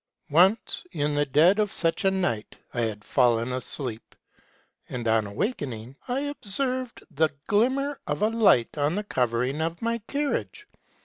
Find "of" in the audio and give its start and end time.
1.59-1.71, 8.07-8.23, 9.61-9.79